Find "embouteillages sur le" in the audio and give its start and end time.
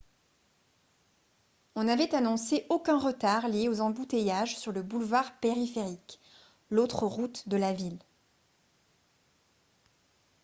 3.81-4.81